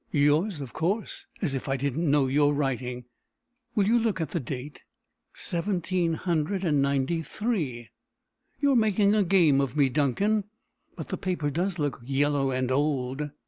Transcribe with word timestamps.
"Yours, 0.09 0.61
of 0.61 0.73
course. 0.73 1.27
As 1.43 1.53
if 1.53 1.67
I 1.69 1.77
did 1.77 1.95
not 1.95 2.07
know 2.09 2.25
your 2.25 2.55
writing!" 2.55 3.05
"Will 3.75 3.85
you 3.85 3.99
look 3.99 4.19
at 4.19 4.31
the 4.31 4.39
date?" 4.39 4.81
"Seventeen 5.35 6.13
hundred 6.13 6.63
and 6.63 6.81
ninety 6.81 7.21
three.' 7.21 7.91
You 8.59 8.71
are 8.71 8.75
making 8.75 9.11
game 9.25 9.61
of 9.61 9.77
me, 9.77 9.89
Duncan. 9.89 10.45
But 10.95 11.09
the 11.09 11.17
paper 11.17 11.51
does 11.51 11.77
look 11.77 12.01
yellow 12.03 12.49
and 12.49 12.71
old." 12.71 13.29